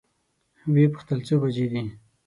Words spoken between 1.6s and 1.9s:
دي؟